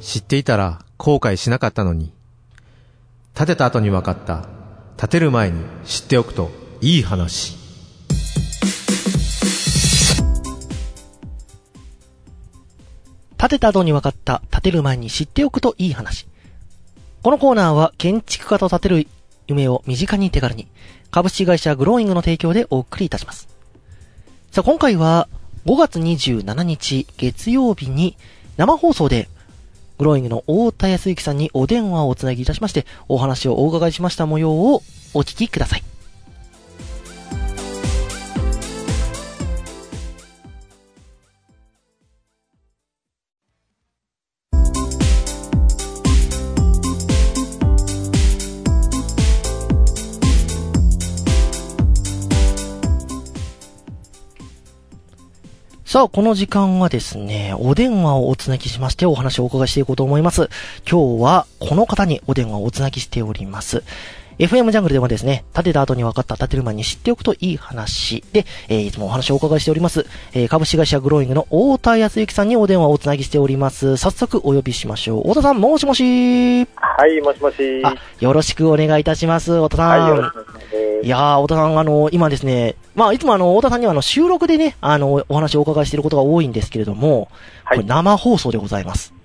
[0.00, 2.12] 知っていたら後悔しなかったのに。
[3.34, 4.46] 建てた後に分かった。
[4.96, 7.56] 建てる前に知っておくといい話。
[13.36, 16.28] 建てた後に分かった、建てる前に知っておくといい話。
[17.22, 19.08] このコーナーは建築家と建てる
[19.48, 20.68] 夢を身近に手軽に、
[21.10, 23.48] 株式会社グローイングの提供でお送りいたします。
[24.52, 25.28] さあ、今回は
[25.66, 28.16] 5月27日月曜日に
[28.56, 29.28] 生放送で
[29.98, 35.95] グローイングの大田康之さんにお電話をおつなぎいたしまして、お話をお伺いしました模様をお聞きください。
[55.86, 60.50] さあ、この時間はですね、お電話をおつなぎしましてお話をお伺いしていこうと思います。
[60.84, 63.84] 今日はこの方にお電話をおつなぎしております。
[64.38, 73.96] FM ジャングルでもですね、建てた後に分かった建てる前に知っておくといい話で、えーいつもお話をお伺いしております、えー株式会社グローイングの太田康之さんにお電話をおつなぎしております。
[73.96, 75.22] 早速お呼びしましょう。
[75.22, 76.66] 太田さん、もしもしは
[77.08, 77.82] い、もしもし。
[77.84, 80.00] あ、よろしくお願いいたします、太田さん。
[80.00, 81.06] はい、よろしくお願いします。
[81.06, 87.28] いやー、太田さん、あの、今ですね、まあ、いつもあの、太田さんにはあの、収録でね、あの、お話をお伺いしていることが多いんですけれども、
[87.64, 89.15] はいこれ生放送でございます。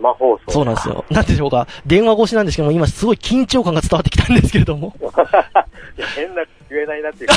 [0.00, 0.50] 生放送。
[0.50, 1.04] そうなんですよ。
[1.10, 4.94] なんでしょうか、電話越しなんですけども、今すごい緊張感が伝わってきたんですけれども。
[5.00, 7.34] いや、変な言えないなっていうこ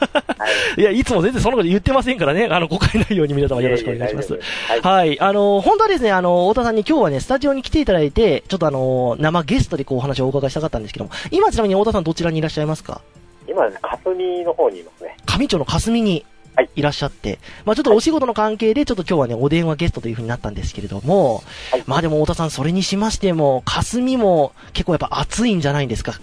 [0.00, 0.36] とね。
[0.38, 0.80] はい。
[0.80, 4.32] いや、いつも全然そのこと言ってませんからね、あの、誤解ないように皆様よろしくお願いします。
[4.32, 5.20] いえいえ大丈夫ですはい。
[5.20, 13.00] あの、本当はですね、あの、太田さんに今日はね、スタジオに来ていただいて、ちょっとあの、生ゲストでこうお話をお伺いしたかったんですけども、今ちなみに太田さんどちらにいらっしゃいますか？
[13.46, 15.16] 今ね、霞の方にいますね。
[15.26, 26.14] 上町の霞にはいいらっしゃって、まあちょっとお仕事の関係で、ちょっと今日はね、お電話ゲストという風になったんですけれども、はいまあでも太田さん、それにしましても、霞も結構やっぱ暑いんじゃないんですか？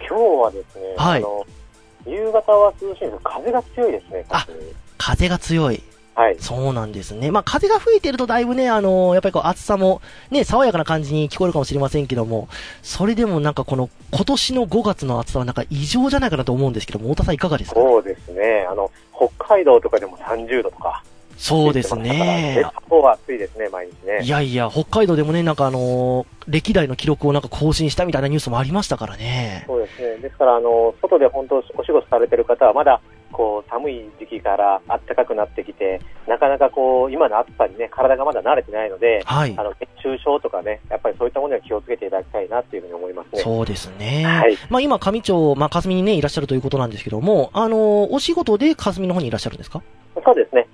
[0.00, 1.46] 今日はですね、はいあの、
[2.06, 4.56] 夕方は涼しいんですけど、風が強いですね、あ霞
[4.98, 5.82] 風が強い。
[6.14, 6.36] はい。
[6.38, 7.30] そうなんですね。
[7.30, 12.48] まあ風が吹いてるとだいぶね、あのやっぱりこう暑さもね、爽やかな感じに聞こえるかもしれませんけども、
[12.82, 17.80] それでもなんかこの今年の5月の暑さはなんか異常じゃないかなと思うんですけども、太田さんいかがですか？
[17.80, 21.02] そうですね、あの、北海道とかでも30度とか。
[21.36, 22.54] そうですね。
[22.56, 24.20] 結構暑いですね、毎日ね。
[24.22, 29.64] いやいや、北海道でもね、なんかあのー歴代の記録をなんか更新したみたいなニュースもありましたからね。
[29.66, 30.18] そうですね。
[30.18, 33.00] ですから、あの、外で本当お仕事されてる方は、まだ、
[33.34, 39.62] こう、寒い時期から暖かくなってきて、なかなかこう、今の暑さにね、体がまだ慣れてないので、はいあ。
[39.64, 43.42] の、熱中症とかね、やっぱりそういったものには気をつけていただきたいなっていうふうに思いますね。
[43.42, 44.24] そうですね。
[44.24, 49.82] はいまあ今、上町、まあ霞にね、いらっしゃるということなんですけども、あのーお仕事で霞の方にいらっしゃるんですか？
[50.24, 50.66] そうですね。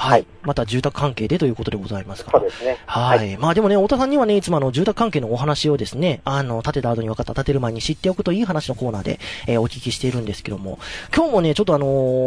[0.00, 0.24] はい。
[0.40, 2.40] また住宅関係でということでございますから。
[2.40, 2.78] そうですね。
[2.86, 3.36] はい。
[3.36, 10.78] まあでもね、太田さんにはね、いつもあの、住宅関係のお話をですね、あの、建てた後に分かった、建てる前に知っておくといい話のコーナーで、えーお聞きしているんですけども、
[11.14, 11.86] 今日もね、ちょっとあの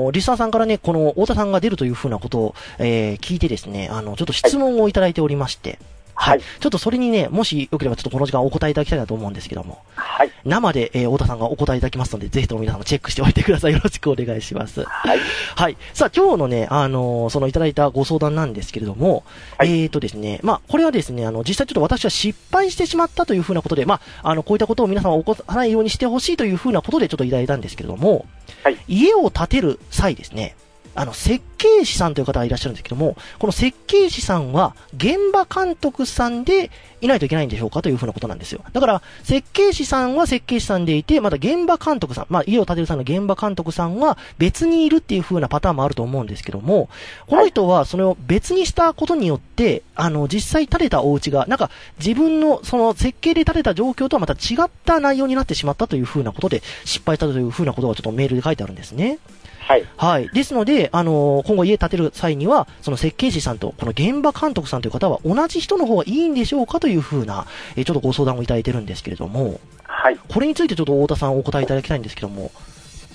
[0.09, 5.92] ーリスナーさんからね、この太田さんが出るというふうなことを、えー聞いてですね、あの、ちょっと質問をいただいておりまして、はい。
[6.15, 10.31] はいちょっとそれにね、もしよければちょっとこの時間お答えいただきたいなと思うんですけども、はい。
[10.45, 13.73] 生で、えー太田さんがお答えいただきますので、ぜひとも皆さんもチェックしておいてください。
[13.73, 14.83] よろしくお願いします。
[14.83, 15.19] はい。
[15.55, 15.77] はい。
[15.93, 19.23] さあ、今日のね、あのーそのいただいたご相談なんですけれども、
[19.57, 28.25] はいえーとですね、まあ、これはですね、あの、実際ちょっと私は失敗してしまったというふうなことで、まあ、あの、こういったことを皆様起こさないようにしてほしいというふうなことでちょっといただいたんですけれども、
[28.63, 30.55] はい家を建てる際ですね、
[30.95, 36.69] あの、設計士さんという方がいらっしゃるんですけども、この設計士さんは現場監督さんで
[37.01, 38.61] いないといけないんでしょうかというふうなことなんですよ。
[38.73, 46.89] だから、設計士さんは設計士さんでいて、また現場監督さん、まあ、家を建てる際の現場監督さんは別にいるっていうふうなパターンもあると思うんですけども、
[47.27, 51.69] この人はそれを別にしたことによって、あの、実際建てたお家が、なんか
[51.99, 59.19] 自分のその設計で建てた状況とはまた違った内容になってしまったというふうなことで失敗したというふうなことがちょっとメールで書いてあるんですね。
[59.67, 59.85] はい。
[59.95, 60.29] はい。
[60.33, 67.45] ですので、あのー今後家建てる際には、その設計士さんと、この現場監督さんという方は同じ人の方がいいんでしょうかというふうな、
[67.75, 70.17] えーちょっとご相談をいただいてるんですけれども、はい。
[70.17, 72.51] これについてちょっと太田さんお答えいただきたいんですけども、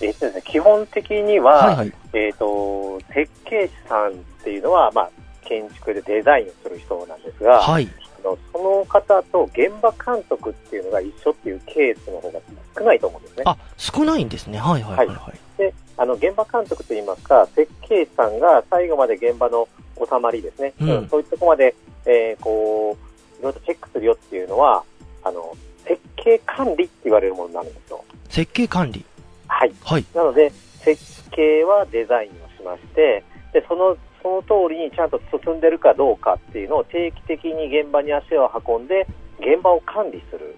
[0.00, 1.92] えっとですね、基本的には、はいはい。
[2.12, 4.14] えっ、と、設計士さんっ
[4.44, 5.10] ていうのは、まあ、
[5.42, 7.88] 建築でデザインをする人なんですが、はい。
[8.24, 12.40] あのその方と現場監督っていうのが一緒っていうケースの方が
[12.76, 13.42] 少ないと思うんですね。
[13.46, 14.58] あ、少ないんですね。
[14.58, 15.58] はいはいはいはい。
[15.58, 19.68] で、あの、現場監督といいますか、設計士さんが最後まで現場の
[19.98, 21.74] 収まりですね、うんそういったところまで、
[22.06, 22.96] えーこ
[23.36, 24.84] う、いろいろとチェックするよっていうのは、
[25.24, 28.04] あの、設計管理って言われるものになるんですよ。
[28.28, 29.04] 設計管理？
[29.48, 29.72] はい。
[29.84, 30.04] はい。
[30.14, 39.06] なので、設計はデザインをしまして、で、そのその通りにちゃんと進んでるかどうかっていうのを定期的に現場に足を運んで、
[39.40, 40.56] 現場を管理する。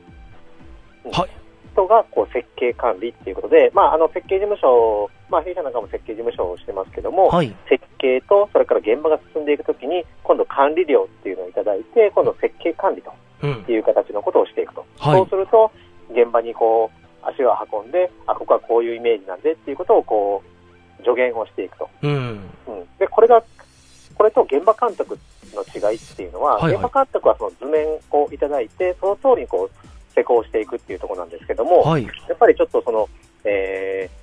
[1.13, 1.31] はい。
[1.73, 7.55] 人がこう設計管理っていうことで、まあ、あの設計事務所、まあ、弊社なんかも設計事務所をしてますけども、はい。
[7.69, 13.12] 設計とそれから現場が進んでいくときに、今度管理料っていうのをいただいて、今度設計管理と
[13.43, 13.65] うん。
[13.69, 14.85] いう形のことをしていくと。
[14.99, 15.71] はいそうすると、
[16.11, 20.43] 現場にこう、足を運んで、あ、ここはこういうイメージなんでっていうことをこ
[20.99, 21.88] う、助言をしていくと。
[22.03, 22.11] うん。
[22.12, 22.99] うん。
[22.99, 23.43] で、これが、
[24.15, 25.19] これと現場監督
[25.55, 32.05] の違いっていうのは、はいはい現場監督はその図面をいただいて、その通りにこう、施工していくっていうところなんですけども、はい。
[32.05, 33.09] やっぱりちょっとその、
[33.44, 34.20] えー、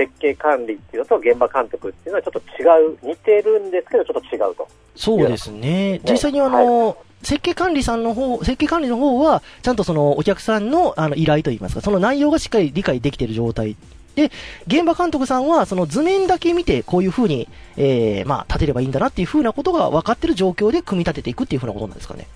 [0.00, 4.68] 設計管理っていうのと現場監督っていうのはちょっと違う、似てるんですけど、ちょっと違うと。
[4.96, 6.00] そうですね。
[6.08, 13.76] 実際にあの、設計管理さんの方、設計管理の方は、ちゃんとそのお客さんのあの依頼といいますか、その内容がしっかり理解できている状態。
[14.14, 14.30] で、
[14.66, 17.46] 現場監督さんは、その図面だけ見て、こういう風に、
[17.76, 22.26] えー、まあ、立てればいいんだなっていう風なことが分かってる状況で組み立てていくっていう風なことなんですかね。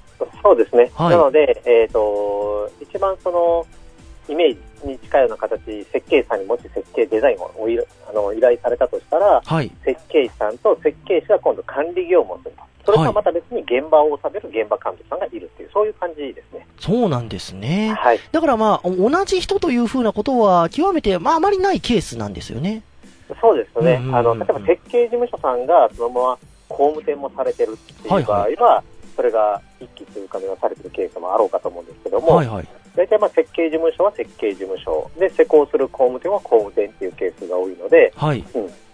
[0.42, 0.90] そうですね。
[0.94, 3.66] はいなので、えっ、と、一番その、
[4.28, 9.70] イメージに近いような形、設計士さんにもし設計デザインをおいあの依頼されたとしたら、はい。
[9.84, 12.62] 設計士さんと設計士が今度管理業務をすると。
[12.86, 16.66] それとはまた別に現場を収める現場監督さんがいるっていう、そういう感じですね。
[16.78, 17.94] そうなんですね。
[17.96, 18.20] はい。
[18.30, 22.82] だからまあ、同じ人という風なことは、極めて、まあ、あまりないケースなんですよね。
[23.40, 23.96] そうですね。
[24.12, 26.38] あの、例えば設計事務所さんがそのまま
[26.68, 28.84] 工務店もされてるっていう場合は、はい
[29.14, 32.68] それが一気通過がされてるケースもあろうかと思うんですけども、はいはい。
[32.96, 38.44] 大体まあ設計事務所は設計事務所で施工する工務店は工務店っていうケースが多いので、はい。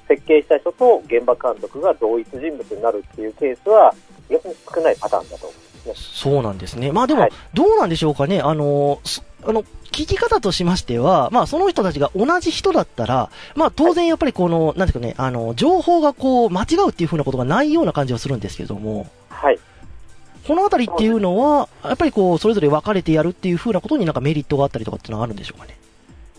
[0.08, 3.94] 設計した人と現場監督が同一人物になるっていうケースは
[4.28, 5.94] 逆に少ないパターンだと思うんですね。
[5.96, 6.90] そうなんですね。
[6.90, 8.40] まあでもはい、どうなんでしょうかね。
[8.40, 19.06] あの、すあの、聞き方としましては、まあその人たちが同じ人だったら、まあ当然やっぱりこの、なんですかね、あの、情報がこう、間違うっていうふうなことがないような感じはするんですけれども、はい。
[20.50, 25.78] このあたりっていうのは、やっぱりこう、それぞれ分かれてやるっていうふうなことになんかメリットがあったりとかっていうのはあるんでしょうかね？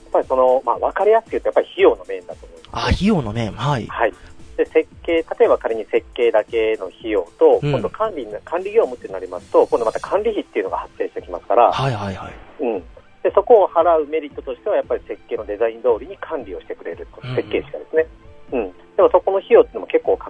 [0.04, 3.88] やっぱりその、まあ分かりやすく言うとやっぱり費用の面だと思います、あ、費用の面、はい。
[3.88, 4.14] はい。
[4.58, 12.34] で、設計、例えば仮に設計だけの費用と、うん今度管理な、管理業務ってなりますと、今度また管理費っていうのが発生してきますから、はいはいはい。
[12.60, 12.84] うん。
[13.24, 17.80] で、そこを払うメリットとしては、やっぱり設計のデザイン通りに管理をしてくれる設計士が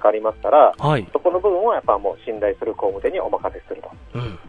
[0.01, 1.07] かかりますから、はい。
[1.13, 3.91] そこの部分はやっぱもう信頼する工務店にお任せすると。
[4.15, 4.39] うん。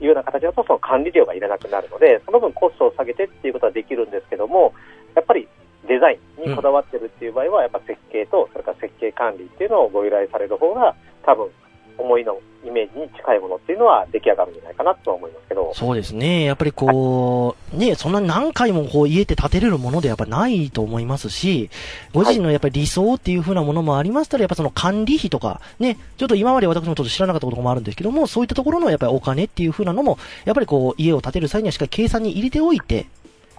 [0.00, 4.72] いうような形だと、その管理料がいらなくなるので、その分コストを下げてっていうことはできるんですけども、
[5.14, 5.46] やっぱり
[5.86, 10.94] デザインにこだわってるっていう場合は、やっぱ設計と、それから設計管理っていうのをご依頼される方が、
[11.24, 11.50] 多分、
[11.98, 15.72] 思いのイメージに近いものっていうのは出来上がるんじゃないかなとは思いますけど。
[15.74, 16.44] そうですね。
[16.44, 21.70] やっぱりこう、ね、そんな何回もこう家って建てれるものでやっぱないと思いますし、
[22.12, 33.06] ご自身のやっぱり理想っていう風なものもありましたら、やっぱその管理費とか、ね、ちょっと今まで私もちょっと知らなかったこともあるんですけども、そういったところのやっぱりお金っていう風なのも、やっぱりこう家を建てる際にはしっかり計算に入れておいて、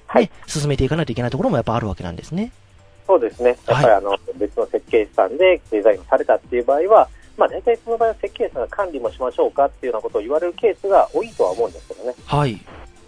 [0.08, 2.52] はいね、進めていかないといけないところもやっぱあるわけなんですね。
[3.08, 3.58] そうですね。
[3.68, 12.14] やっぱりあの、別の設計士さんでデザインをされたっていう場合は、まあ大体その場合は設計士さんが管理もしましょうかっていうようなことを言われるケースが多いとは思うんですけどね。
[12.26, 12.60] はい。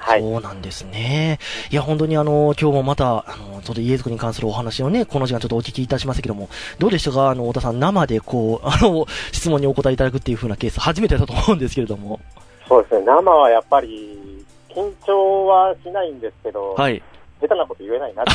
[0.03, 0.21] はい。
[0.21, 1.39] そうなんですね。
[1.71, 7.29] いや、本当にあの、今日もまた、あの、ちょっと家づくりに関するお話をね、この時間ちょっとお聞きいたしましたけども、どうでしたか？
[7.29, 12.19] あの、太田さん、生でこう、 あの、質問にお答えいただくっていう風なケース、初めてだと思うんですけれども。
[12.67, 13.05] そうですね。
[13.05, 14.45] 生はやっぱり、
[14.75, 17.01] 緊張はしないんですけど、はい。
[17.41, 18.25] 下手なこと言えないなっ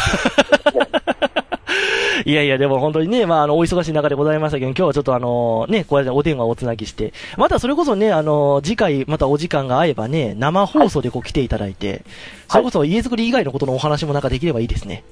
[0.62, 0.88] ていう、ね。
[2.28, 12.04] いやいや、でも本当にね、まあ、あの、お忙しい中でございましたけど、今日はちょっとあの、ね、こうやってお電話をおつなぎして、またそれこそね、あの、次回、またお時間が合えばね、生放送でこう来ていただいて、
[12.50, 15.04] それこそ家づくり以外のことのお話もなんかできればいいですね。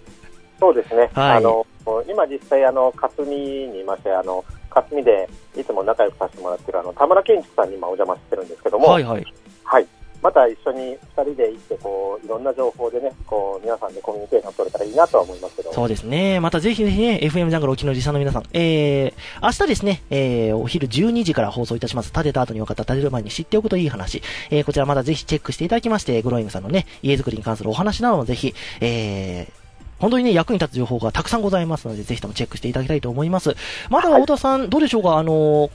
[0.61, 1.08] そうですね。
[1.14, 1.66] はいあの、
[2.06, 9.25] 今実際あの、霞にいまして、あの、霞でいつも仲良くさせてもらってるあの、田村健一さんに今お邪魔してるんですけども、はいはい。
[9.64, 9.87] はい。
[10.23, 15.73] また一緒に二人で行って、こう、いろんな情報でね、こう、皆さんでコミュニケーション取れたらいいなとは思いますけど。
[15.73, 16.40] そうですね。
[16.40, 22.11] またぜひぜひね、FM ジャングル沖のリサの皆さん、えー、明日ですね、えー、お昼12時から放送いたします。
[22.12, 24.23] 立てた後に分かった立てる前に知っておくといい話。
[24.50, 29.52] えー、こちらまたぜひチェックしていただきまして、グローイングさんのね、家づくりに関するお話などもぜひ、えー、
[29.99, 33.54] 本当にね、役に立つ情報がたくさんございますので、ぜひともチェックしていただきたいと思います。
[33.90, 35.16] まだ、太田さん、どうでしょうか？
[35.18, 35.70] あのー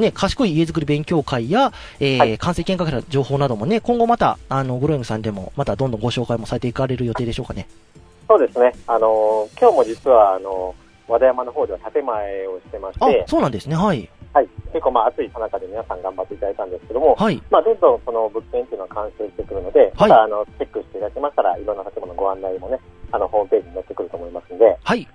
[0.00, 7.68] ね、賢い家づくり勉強会や、えーはい完成見学の情報などもね、今後また、あの、グローイングさんでも、またどんどんご紹介もされていかれる予定でしょうかね。
[8.28, 8.72] そうですね。
[8.86, 10.74] あの、今日も実は、あの、
[11.08, 13.74] 和田山の方では建前をしてましあて、、そうなんですね。
[13.74, 14.08] はい。
[14.32, 14.48] はい。
[14.72, 17.42] 結構まあ暑いさなかで皆さん頑張っていただいたんですけども、はい。
[17.50, 22.78] まあどんどんその物件っていうのは完成してくるので、はいまたあの、チェックしていただきましたら、いろんな建物のご案内もね、
[23.10, 25.08] あの、ホームページに載ってくると思いますんで、はい。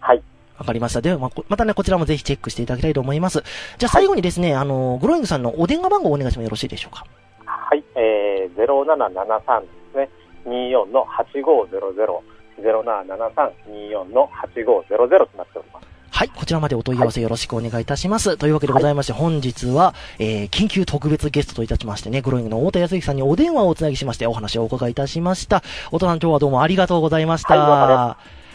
[0.00, 0.22] はい。
[0.58, 1.00] わかりました。
[1.00, 3.42] では、ままたね、こちらもぜひチェックしていただきたいと思います。
[3.78, 7.04] じゃあ最後にですね、あの、グローイングさんのお電話番号をお願いしてもよろしいでしょうか？
[7.46, 10.10] はい、えー、0773ですね、
[10.46, 12.20] 24の8500、
[12.60, 15.86] 0773-24の8500となっております。
[16.10, 18.36] はい、こちらまでお問い合わせよろしくお願いいたします。
[18.36, 25.60] というわけでございまして、本日は、えー、緊急特別ゲストといたしましてね、グローイングの太田康之さんにお電話をおつなぎしまして、お話をお伺いいたしました。
[25.60, 27.56] 太田さん、今日はどうもありがとうございました。
[27.56, 28.47] はい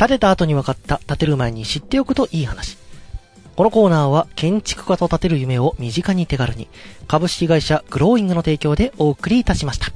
[0.00, 2.78] 建てた後に分かった建てる前に知っておくといい話。
[3.54, 6.68] このコーナーは建築家と建てる夢を身近に手軽に
[7.06, 9.88] 株式会社グローイングの提供でお送りいたしました。